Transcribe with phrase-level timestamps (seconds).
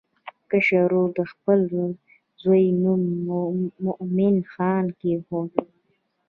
[0.51, 1.59] کشر ورور د خپل
[2.41, 3.01] زوی نوم
[3.83, 5.51] مومن خان کېښود.